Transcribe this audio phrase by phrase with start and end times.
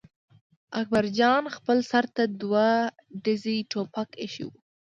[0.79, 2.67] اکبر جان خپل سر ته دوه
[3.23, 4.49] ډزي ټوپک اېښی و.